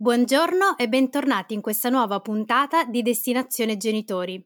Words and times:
Buongiorno 0.00 0.78
e 0.78 0.88
bentornati 0.88 1.54
in 1.54 1.60
questa 1.60 1.88
nuova 1.88 2.20
puntata 2.20 2.84
di 2.84 3.02
Destinazione 3.02 3.76
Genitori. 3.76 4.40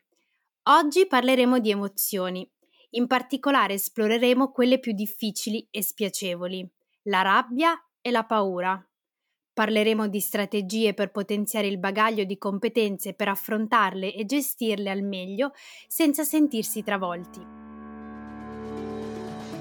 Oggi 0.70 1.06
parleremo 1.06 1.58
di 1.58 1.68
emozioni, 1.68 2.50
in 2.92 3.06
particolare 3.06 3.74
esploreremo 3.74 4.50
quelle 4.50 4.80
più 4.80 4.94
difficili 4.94 5.68
e 5.70 5.82
spiacevoli, 5.82 6.66
la 7.02 7.20
rabbia 7.20 7.74
e 8.00 8.10
la 8.10 8.24
paura. 8.24 8.82
Parleremo 9.52 10.08
di 10.08 10.20
strategie 10.20 10.94
per 10.94 11.10
potenziare 11.10 11.66
il 11.66 11.78
bagaglio 11.78 12.24
di 12.24 12.38
competenze 12.38 13.12
per 13.12 13.28
affrontarle 13.28 14.14
e 14.14 14.24
gestirle 14.24 14.88
al 14.88 15.02
meglio 15.02 15.52
senza 15.86 16.24
sentirsi 16.24 16.82
travolti. 16.82 17.40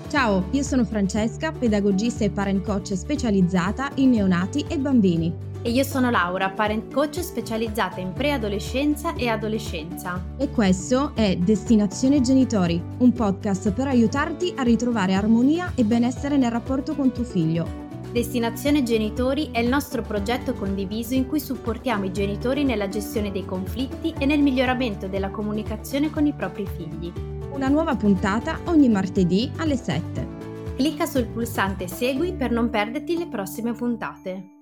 Ciao, 0.08 0.48
io 0.52 0.64
sono 0.64 0.86
Francesca, 0.86 1.52
pedagogista 1.52 2.23
e 2.23 2.32
parent 2.32 2.64
coach 2.64 2.96
specializzata 2.96 3.92
in 3.96 4.12
neonati 4.12 4.66
e 4.70 4.78
bambini. 4.78 5.51
E 5.64 5.70
io 5.70 5.84
sono 5.84 6.09
Laura, 6.09 6.50
parent 6.50 6.91
coach 6.91 7.22
specializzata 7.22 7.99
in 7.99 8.13
preadolescenza 8.13 9.13
e 9.13 9.27
adolescenza. 9.27 10.20
E 10.38 10.49
questo 10.49 11.12
è 11.13 11.36
Destinazione 11.36 12.20
Genitori, 12.20 12.81
un 12.98 13.12
podcast 13.12 13.72
per 13.72 13.86
aiutarti 13.86 14.55
a 14.58 14.63
ritrovare 14.63 15.13
armonia 15.13 15.72
e 15.76 15.84
benessere 15.84 16.36
nel 16.36 16.50
rapporto 16.50 16.95
con 16.95 17.12
tuo 17.12 17.23
figlio. 17.23 17.89
Destinazione 18.12 18.81
Genitori 18.81 19.52
è 19.52 19.59
il 19.59 19.70
nostro 19.70 20.02
progetto 20.02 20.55
condiviso 20.55 21.13
in 21.13 21.27
cui 21.27 21.39
supportiamo 21.39 22.05
i 22.05 22.12
genitori 22.12 22.64
nella 22.64 22.89
gestione 22.89 23.31
dei 23.31 23.45
conflitti 23.45 24.16
e 24.17 24.25
nel 24.25 24.41
miglioramento 24.41 25.08
della 25.08 25.30
comunicazione 25.30 26.09
con 26.09 26.25
i 26.25 26.34
propri 26.34 26.66
figli. 26.66 27.14
Una 27.52 27.67
nuova 27.67 27.95
puntata 27.95 28.59
ogni 28.66 28.89
martedì 28.89 29.52
alle 29.58 29.78
7. 29.78 30.28
Clicca 30.75 31.05
sul 31.05 31.28
pulsante 31.28 31.88
Segui 31.88 32.34
per 32.34 32.50
non 32.50 32.72
perderti 32.72 33.16
le 33.16 33.28
prossime 33.28 33.73
puntate. 33.73 34.61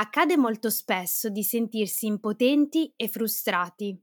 Accade 0.00 0.36
molto 0.36 0.70
spesso 0.70 1.28
di 1.28 1.42
sentirsi 1.42 2.06
impotenti 2.06 2.92
e 2.94 3.08
frustrati, 3.08 4.00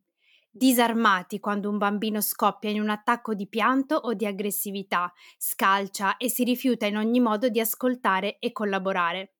disarmati 0.52 1.40
quando 1.40 1.70
un 1.70 1.78
bambino 1.78 2.20
scoppia 2.20 2.70
in 2.70 2.82
un 2.82 2.90
attacco 2.90 3.34
di 3.34 3.48
pianto 3.48 3.96
o 3.96 4.14
di 4.14 4.26
aggressività, 4.26 5.14
scalcia 5.38 6.18
e 6.18 6.28
si 6.28 6.44
rifiuta 6.44 6.86
in 6.86 6.98
ogni 6.98 7.22
modo 7.22 7.48
di 7.48 7.62
ascoltare 7.62 8.40
e 8.40 8.52
collaborare. 8.52 9.36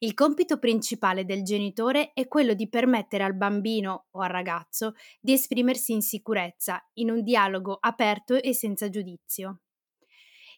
Il 0.00 0.14
compito 0.14 0.58
principale 0.58 1.24
del 1.24 1.44
genitore 1.44 2.12
è 2.14 2.26
quello 2.26 2.54
di 2.54 2.68
permettere 2.68 3.22
al 3.22 3.36
bambino 3.36 4.06
o 4.10 4.22
al 4.22 4.30
ragazzo 4.30 4.96
di 5.20 5.34
esprimersi 5.34 5.92
in 5.92 6.02
sicurezza, 6.02 6.84
in 6.94 7.12
un 7.12 7.22
dialogo 7.22 7.78
aperto 7.78 8.34
e 8.34 8.52
senza 8.54 8.88
giudizio. 8.88 9.60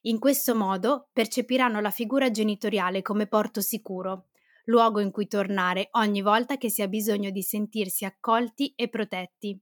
In 0.02 0.18
questo 0.18 0.54
modo 0.54 1.10
percepiranno 1.12 1.80
la 1.80 1.90
figura 1.90 2.30
genitoriale 2.30 3.02
come 3.02 3.26
porto 3.26 3.60
sicuro, 3.60 4.28
luogo 4.68 5.00
in 5.00 5.10
cui 5.10 5.26
tornare 5.26 5.88
ogni 5.92 6.22
volta 6.22 6.56
che 6.56 6.70
si 6.70 6.82
ha 6.82 6.88
bisogno 6.88 7.30
di 7.30 7.42
sentirsi 7.42 8.04
accolti 8.04 8.72
e 8.76 8.88
protetti. 8.88 9.58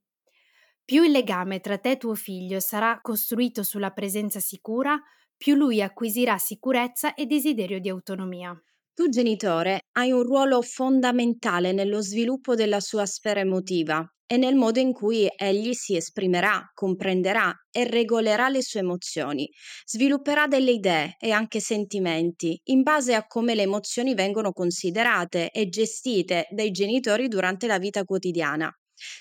Più 0.84 1.02
il 1.02 1.10
legame 1.10 1.60
tra 1.60 1.78
te 1.78 1.92
e 1.92 1.96
tuo 1.96 2.14
figlio 2.14 2.60
sarà 2.60 3.00
costruito 3.00 3.62
sulla 3.62 3.90
presenza 3.90 4.40
sicura, 4.40 5.00
più 5.36 5.54
lui 5.54 5.82
acquisirà 5.82 6.38
sicurezza 6.38 7.14
e 7.14 7.26
desiderio 7.26 7.80
di 7.80 7.88
autonomia. 7.88 8.58
Tu 8.98 9.08
genitore 9.10 9.80
hai 9.92 10.10
un 10.10 10.22
ruolo 10.22 10.62
fondamentale 10.62 11.72
nello 11.72 12.00
sviluppo 12.00 12.54
della 12.54 12.80
sua 12.80 13.04
sfera 13.04 13.40
emotiva 13.40 14.02
e 14.26 14.38
nel 14.38 14.54
modo 14.56 14.80
in 14.80 14.92
cui 14.92 15.28
egli 15.36 15.72
si 15.74 15.94
esprimerà, 15.96 16.70
comprenderà 16.74 17.52
e 17.70 17.84
regolerà 17.84 18.48
le 18.48 18.62
sue 18.62 18.80
emozioni. 18.80 19.48
Svilupperà 19.84 20.46
delle 20.46 20.70
idee 20.72 21.16
e 21.20 21.30
anche 21.30 21.60
sentimenti 21.60 22.58
in 22.64 22.82
base 22.82 23.14
a 23.14 23.26
come 23.26 23.54
le 23.54 23.62
emozioni 23.62 24.14
vengono 24.14 24.52
considerate 24.52 25.50
e 25.50 25.68
gestite 25.68 26.46
dai 26.50 26.70
genitori 26.70 27.28
durante 27.28 27.66
la 27.66 27.78
vita 27.78 28.02
quotidiana. 28.02 28.74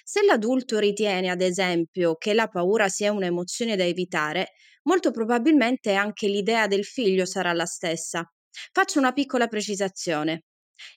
Se 0.05 0.23
l'adulto 0.23 0.79
ritiene, 0.79 1.29
ad 1.29 1.41
esempio, 1.41 2.15
che 2.15 2.33
la 2.33 2.47
paura 2.47 2.87
sia 2.87 3.11
un'emozione 3.11 3.75
da 3.75 3.83
evitare, 3.83 4.53
molto 4.83 5.11
probabilmente 5.11 5.93
anche 5.93 6.27
l'idea 6.27 6.65
del 6.65 6.85
figlio 6.85 7.25
sarà 7.25 7.51
la 7.51 7.65
stessa. 7.65 8.25
Faccio 8.71 8.99
una 8.99 9.13
piccola 9.13 9.47
precisazione. 9.47 10.43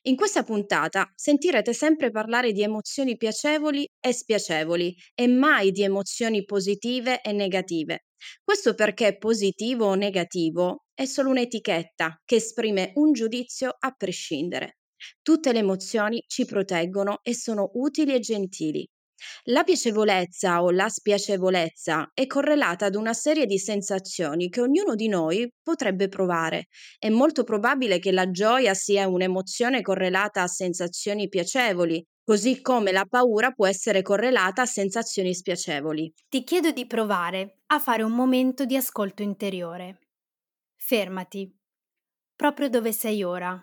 In 0.02 0.16
questa 0.16 0.42
puntata 0.42 1.10
sentirete 1.14 1.72
sempre 1.72 2.10
parlare 2.10 2.52
di 2.52 2.62
emozioni 2.62 3.16
piacevoli 3.16 3.88
e 4.00 4.12
spiacevoli 4.12 4.94
e 5.14 5.28
mai 5.28 5.70
di 5.70 5.82
emozioni 5.82 6.44
positive 6.44 7.20
e 7.22 7.32
negative. 7.32 8.04
Questo 8.42 8.74
perché 8.74 9.16
positivo 9.19 9.86
o 9.86 9.94
negativo 9.94 10.84
è 10.94 11.04
solo 11.04 11.30
un'etichetta 11.30 12.20
che 12.24 12.36
esprime 12.36 12.91
un 12.94 13.12
giudizio 13.12 13.75
a 13.78 13.92
prescindere. 13.92 14.78
Tutte 15.22 15.52
le 15.52 15.60
emozioni 15.60 16.22
ci 16.26 16.44
proteggono 16.44 17.20
e 17.22 17.34
sono 17.34 17.70
utili 17.75 18.14
e 18.14 18.19
gentili. 18.20 18.88
La 19.45 19.65
piacevolezza 19.65 20.62
o 20.62 20.71
la 20.71 20.89
spiacevolezza 20.89 22.11
è 22.15 22.27
correlata 22.27 22.87
ad 22.87 22.95
una 22.95 23.12
serie 23.12 23.47
di 23.47 23.59
sensazioni 23.59 24.49
che 24.49 24.61
ognuno 24.61 24.95
di 24.95 25.09
noi 25.09 25.51
potrebbe 25.62 26.09
provare. 26.09 26.67
È 26.99 27.09
molto 27.09 27.45
probabile 27.45 27.99
che 27.99 28.12
la 28.12 28.31
gioia 28.31 28.75
sia 28.75 29.09
un'emozione 29.09 29.83
correlata 29.83 30.43
a 30.43 30.47
sensazioni 30.47 31.29
piacevoli, 31.29 32.05
così 32.23 32.61
come 32.61 32.93
la 32.93 33.06
paura 33.09 33.53
può 33.53 33.67
essere 33.67 34.03
correlata 34.03 34.62
a 34.62 34.67
sensazioni 34.67 35.35
spiacevoli. 35.35 36.12
Ti 36.29 36.45
chiedo 36.45 36.71
di 36.73 36.87
provare 36.87 37.61
a 37.67 37.79
fare 37.79 38.03
un 38.03 38.12
momento 38.12 38.65
di 38.65 38.77
ascolto 38.77 39.23
interiore. 39.23 39.99
Fermati, 40.77 41.55
proprio 42.37 42.69
dove 42.69 42.93
sei 42.93 43.23
ora, 43.23 43.59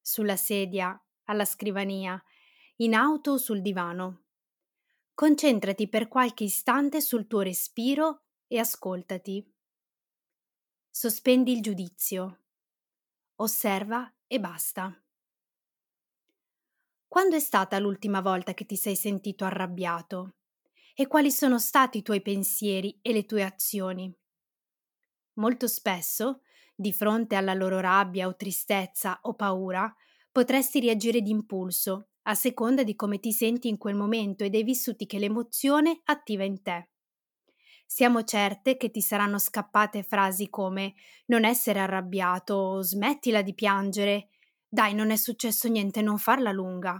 sulla 0.00 0.36
sedia, 0.36 1.00
alla 1.24 1.44
scrivania, 1.44 2.20
in 2.76 2.94
auto 2.94 3.32
o 3.32 3.36
sul 3.38 3.60
divano. 3.60 4.27
Concentrati 5.18 5.88
per 5.88 6.06
qualche 6.06 6.44
istante 6.44 7.00
sul 7.00 7.26
tuo 7.26 7.40
respiro 7.40 8.26
e 8.46 8.60
ascoltati. 8.60 9.44
Sospendi 10.88 11.50
il 11.50 11.60
giudizio. 11.60 12.42
Osserva 13.34 14.14
e 14.28 14.38
basta. 14.38 14.96
Quando 17.08 17.34
è 17.34 17.40
stata 17.40 17.80
l'ultima 17.80 18.20
volta 18.20 18.54
che 18.54 18.64
ti 18.64 18.76
sei 18.76 18.94
sentito 18.94 19.44
arrabbiato? 19.44 20.36
E 20.94 21.08
quali 21.08 21.32
sono 21.32 21.58
stati 21.58 21.98
i 21.98 22.02
tuoi 22.02 22.22
pensieri 22.22 23.00
e 23.02 23.12
le 23.12 23.26
tue 23.26 23.42
azioni? 23.42 24.16
Molto 25.32 25.66
spesso, 25.66 26.42
di 26.76 26.92
fronte 26.92 27.34
alla 27.34 27.54
loro 27.54 27.80
rabbia 27.80 28.28
o 28.28 28.36
tristezza 28.36 29.18
o 29.22 29.34
paura, 29.34 29.92
potresti 30.30 30.78
reagire 30.78 31.20
d'impulso 31.22 32.10
a 32.28 32.34
seconda 32.34 32.82
di 32.82 32.94
come 32.94 33.18
ti 33.18 33.32
senti 33.32 33.68
in 33.68 33.78
quel 33.78 33.94
momento 33.94 34.44
e 34.44 34.50
dei 34.50 34.62
vissuti 34.62 35.06
che 35.06 35.18
l'emozione 35.18 36.00
attiva 36.04 36.44
in 36.44 36.62
te. 36.62 36.90
Siamo 37.86 38.22
certe 38.22 38.76
che 38.76 38.90
ti 38.90 39.00
saranno 39.00 39.38
scappate 39.38 40.02
frasi 40.02 40.50
come 40.50 40.94
non 41.26 41.44
essere 41.44 41.78
arrabbiato, 41.78 42.82
smettila 42.82 43.40
di 43.40 43.54
piangere, 43.54 44.28
dai 44.68 44.92
non 44.94 45.10
è 45.10 45.16
successo 45.16 45.68
niente, 45.68 46.02
non 46.02 46.18
farla 46.18 46.52
lunga, 46.52 46.98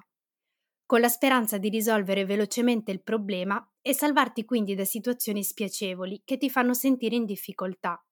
con 0.86 1.00
la 1.00 1.08
speranza 1.08 1.58
di 1.58 1.68
risolvere 1.68 2.24
velocemente 2.24 2.90
il 2.90 3.02
problema 3.02 3.62
e 3.82 3.92
salvarti 3.92 4.46
quindi 4.46 4.74
da 4.74 4.86
situazioni 4.86 5.44
spiacevoli 5.44 6.22
che 6.24 6.38
ti 6.38 6.48
fanno 6.48 6.72
sentire 6.72 7.16
in 7.16 7.26
difficoltà. 7.26 8.02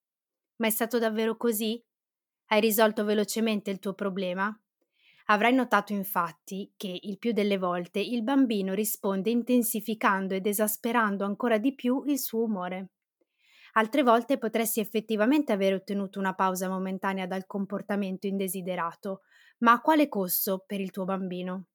Ma 0.57 0.67
è 0.67 0.69
stato 0.69 0.99
davvero 0.99 1.35
così? 1.35 1.83
Hai 2.49 2.61
risolto 2.61 3.03
velocemente 3.03 3.71
il 3.71 3.79
tuo 3.79 3.95
problema? 3.95 4.55
Avrai 5.29 5.53
notato 5.53 5.93
infatti 5.93 6.73
che 6.75 6.99
il 7.01 7.17
più 7.17 7.31
delle 7.31 7.57
volte 7.57 7.99
il 7.99 8.23
bambino 8.23 8.73
risponde 8.73 9.29
intensificando 9.29 10.33
ed 10.33 10.45
esasperando 10.47 11.23
ancora 11.25 11.57
di 11.57 11.73
più 11.75 12.03
il 12.07 12.19
suo 12.19 12.43
umore. 12.43 12.89
Altre 13.73 14.03
volte 14.03 14.37
potresti 14.37 14.79
effettivamente 14.79 15.51
aver 15.51 15.73
ottenuto 15.73 16.19
una 16.19 16.33
pausa 16.33 16.67
momentanea 16.69 17.27
dal 17.27 17.45
comportamento 17.45 18.27
indesiderato, 18.27 19.21
ma 19.59 19.73
a 19.73 19.81
quale 19.81 20.07
costo 20.09 20.63
per 20.65 20.81
il 20.81 20.91
tuo 20.91 21.05
bambino? 21.05 21.65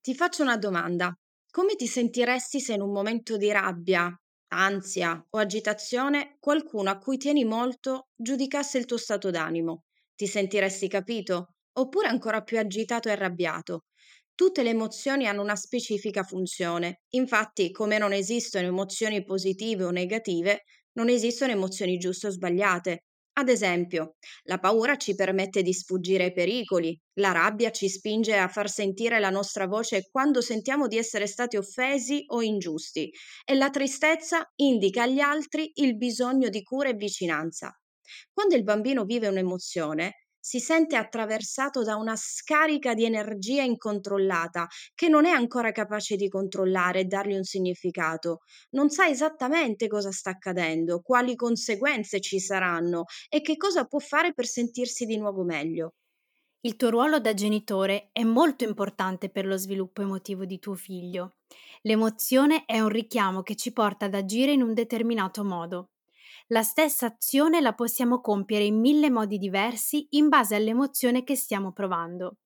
Ti 0.00 0.14
faccio 0.14 0.42
una 0.42 0.56
domanda. 0.56 1.16
Come 1.50 1.76
ti 1.76 1.86
sentiresti 1.86 2.60
se 2.60 2.74
in 2.74 2.82
un 2.82 2.92
momento 2.92 3.36
di 3.36 3.50
rabbia, 3.50 4.14
ansia 4.48 5.26
o 5.30 5.38
agitazione 5.38 6.36
qualcuno 6.40 6.90
a 6.90 6.98
cui 6.98 7.16
tieni 7.16 7.44
molto 7.44 8.08
giudicasse 8.14 8.78
il 8.78 8.84
tuo 8.84 8.98
stato 8.98 9.30
d'animo? 9.30 9.84
Ti 10.14 10.26
sentiresti 10.26 10.88
capito? 10.88 11.51
Oppure 11.74 12.08
ancora 12.08 12.42
più 12.42 12.58
agitato 12.58 13.08
e 13.08 13.12
arrabbiato. 13.12 13.84
Tutte 14.34 14.62
le 14.62 14.70
emozioni 14.70 15.26
hanno 15.26 15.42
una 15.42 15.56
specifica 15.56 16.22
funzione. 16.22 17.02
Infatti, 17.10 17.70
come 17.70 17.98
non 17.98 18.12
esistono 18.12 18.66
emozioni 18.66 19.24
positive 19.24 19.84
o 19.84 19.90
negative, 19.90 20.62
non 20.92 21.08
esistono 21.08 21.52
emozioni 21.52 21.96
giuste 21.98 22.26
o 22.28 22.30
sbagliate. 22.30 23.04
Ad 23.34 23.48
esempio, 23.48 24.16
la 24.44 24.58
paura 24.58 24.96
ci 24.96 25.14
permette 25.14 25.62
di 25.62 25.72
sfuggire 25.72 26.24
ai 26.24 26.32
pericoli, 26.32 26.98
la 27.14 27.32
rabbia 27.32 27.70
ci 27.70 27.88
spinge 27.88 28.36
a 28.36 28.48
far 28.48 28.68
sentire 28.68 29.18
la 29.20 29.30
nostra 29.30 29.66
voce 29.66 30.08
quando 30.10 30.42
sentiamo 30.42 30.86
di 30.86 30.98
essere 30.98 31.26
stati 31.26 31.56
offesi 31.56 32.24
o 32.26 32.42
ingiusti 32.42 33.10
e 33.44 33.54
la 33.54 33.70
tristezza 33.70 34.50
indica 34.56 35.04
agli 35.04 35.20
altri 35.20 35.70
il 35.76 35.96
bisogno 35.96 36.48
di 36.50 36.62
cura 36.62 36.90
e 36.90 36.94
vicinanza. 36.94 37.74
Quando 38.32 38.54
il 38.54 38.64
bambino 38.64 39.04
vive 39.04 39.28
un'emozione, 39.28 40.21
si 40.44 40.58
sente 40.58 40.96
attraversato 40.96 41.82
da 41.84 41.94
una 41.96 42.16
scarica 42.16 42.94
di 42.94 43.04
energia 43.04 43.62
incontrollata 43.62 44.66
che 44.94 45.08
non 45.08 45.24
è 45.24 45.30
ancora 45.30 45.70
capace 45.70 46.16
di 46.16 46.28
controllare 46.28 47.00
e 47.00 47.04
dargli 47.04 47.34
un 47.36 47.44
significato. 47.44 48.40
Non 48.70 48.90
sa 48.90 49.06
esattamente 49.06 49.86
cosa 49.86 50.10
sta 50.10 50.30
accadendo, 50.30 51.00
quali 51.00 51.36
conseguenze 51.36 52.20
ci 52.20 52.40
saranno 52.40 53.04
e 53.28 53.40
che 53.40 53.56
cosa 53.56 53.84
può 53.84 54.00
fare 54.00 54.32
per 54.34 54.46
sentirsi 54.46 55.04
di 55.06 55.16
nuovo 55.16 55.44
meglio. 55.44 55.94
Il 56.62 56.74
tuo 56.74 56.90
ruolo 56.90 57.20
da 57.20 57.34
genitore 57.34 58.08
è 58.10 58.24
molto 58.24 58.64
importante 58.64 59.30
per 59.30 59.46
lo 59.46 59.56
sviluppo 59.56 60.02
emotivo 60.02 60.44
di 60.44 60.58
tuo 60.58 60.74
figlio. 60.74 61.36
L'emozione 61.82 62.64
è 62.64 62.80
un 62.80 62.88
richiamo 62.88 63.42
che 63.42 63.54
ci 63.54 63.72
porta 63.72 64.06
ad 64.06 64.14
agire 64.14 64.50
in 64.52 64.62
un 64.62 64.74
determinato 64.74 65.44
modo. 65.44 65.91
La 66.48 66.62
stessa 66.62 67.06
azione 67.06 67.60
la 67.60 67.74
possiamo 67.74 68.20
compiere 68.20 68.64
in 68.64 68.78
mille 68.78 69.10
modi 69.10 69.38
diversi 69.38 70.06
in 70.10 70.28
base 70.28 70.54
all'emozione 70.54 71.24
che 71.24 71.34
stiamo 71.36 71.72
provando. 71.72 72.38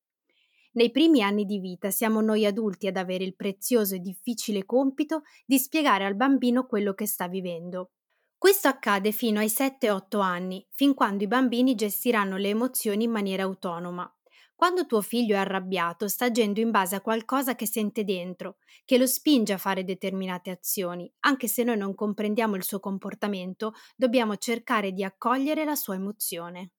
Nei 0.72 0.90
primi 0.90 1.22
anni 1.22 1.44
di 1.44 1.58
vita 1.58 1.90
siamo 1.90 2.20
noi 2.20 2.44
adulti 2.44 2.86
ad 2.86 2.96
avere 2.96 3.24
il 3.24 3.34
prezioso 3.34 3.94
e 3.94 4.00
difficile 4.00 4.64
compito 4.64 5.22
di 5.46 5.58
spiegare 5.58 6.04
al 6.04 6.16
bambino 6.16 6.66
quello 6.66 6.92
che 6.94 7.06
sta 7.06 7.28
vivendo. 7.28 7.92
Questo 8.38 8.68
accade 8.68 9.12
fino 9.12 9.40
ai 9.40 9.48
7-8 9.48 10.20
anni, 10.20 10.66
fin 10.70 10.94
quando 10.94 11.24
i 11.24 11.28
bambini 11.28 11.74
gestiranno 11.74 12.36
le 12.36 12.50
emozioni 12.50 13.04
in 13.04 13.10
maniera 13.10 13.44
autonoma. 13.44 14.15
Quando 14.56 14.86
tuo 14.86 15.02
figlio 15.02 15.36
è 15.36 15.38
arrabbiato, 15.38 16.08
sta 16.08 16.24
agendo 16.24 16.58
in 16.60 16.72
base 16.72 16.96
a 16.96 17.00
qualcosa 17.00 17.54
che 17.54 17.66
sente 17.66 18.02
dentro, 18.02 18.56
che 18.84 18.98
lo 18.98 19.06
spinge 19.06 19.52
a 19.52 19.58
fare 19.58 19.84
determinate 19.84 20.50
azioni. 20.50 21.08
Anche 21.20 21.46
se 21.46 21.62
noi 21.62 21.76
non 21.76 21.94
comprendiamo 21.94 22.56
il 22.56 22.64
suo 22.64 22.80
comportamento, 22.80 23.74
dobbiamo 23.94 24.36
cercare 24.36 24.90
di 24.90 25.04
accogliere 25.04 25.64
la 25.64 25.76
sua 25.76 25.94
emozione. 25.94 26.70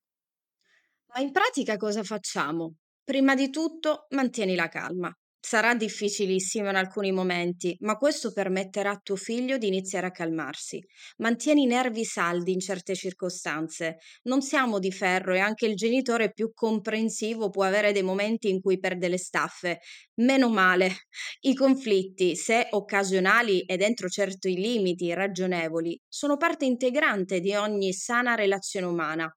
Ma 1.07 1.19
in 1.19 1.31
pratica 1.33 1.75
cosa 1.75 2.01
facciamo? 2.01 2.75
Prima 3.03 3.35
di 3.35 3.49
tutto, 3.49 4.07
mantieni 4.11 4.55
la 4.55 4.69
calma. 4.69 5.13
Sarà 5.49 5.73
difficilissimo 5.75 6.69
in 6.69 6.75
alcuni 6.75 7.13
momenti, 7.13 7.77
ma 7.81 7.95
questo 7.95 8.33
permetterà 8.33 8.89
a 8.91 8.99
tuo 9.01 9.15
figlio 9.15 9.57
di 9.57 9.67
iniziare 9.67 10.07
a 10.07 10.11
calmarsi. 10.11 10.83
Mantieni 11.19 11.61
i 11.63 11.65
nervi 11.67 12.03
saldi 12.03 12.51
in 12.51 12.59
certe 12.59 12.93
circostanze. 12.95 13.99
Non 14.23 14.41
siamo 14.41 14.77
di 14.79 14.91
ferro 14.91 15.33
e 15.33 15.39
anche 15.39 15.65
il 15.65 15.75
genitore 15.75 16.33
più 16.33 16.51
comprensivo 16.53 17.49
può 17.49 17.63
avere 17.63 17.93
dei 17.93 18.03
momenti 18.03 18.49
in 18.49 18.59
cui 18.59 18.77
perde 18.77 19.07
le 19.07 19.17
staffe. 19.17 19.79
Meno 20.15 20.49
male. 20.49 20.91
I 21.41 21.53
conflitti, 21.53 22.35
se 22.35 22.67
occasionali 22.71 23.61
e 23.61 23.77
dentro 23.77 24.09
certi 24.09 24.53
limiti 24.55 25.13
ragionevoli, 25.13 25.97
sono 26.09 26.35
parte 26.35 26.65
integrante 26.65 27.39
di 27.39 27.53
ogni 27.55 27.93
sana 27.93 28.35
relazione 28.35 28.85
umana. 28.87 29.33